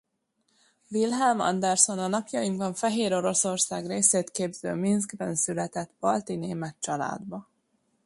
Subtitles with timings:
[0.91, 7.47] Wilhelm Anderson a napjainkban Fehéroroszország részét képző Minszkben született balti német családba.